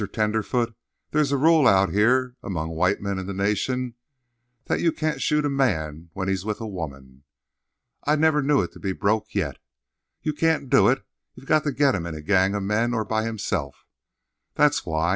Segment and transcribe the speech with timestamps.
[0.11, 0.73] Tenderfoot,
[1.11, 3.93] there's a rule out here among white men in the Nation
[4.65, 7.23] that you can't shoot a man when he's with a woman.
[8.03, 9.57] I never knew it to be broke yet.
[10.23, 11.03] You can't do it.
[11.35, 13.85] You've got to get him in a gang of men or by himself.
[14.55, 15.09] That's why.